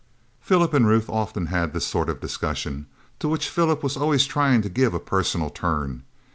[0.39, 2.87] Philip and Ruth often had this sort of discussion,
[3.19, 6.05] to which Philip was always trying to give a personal turn.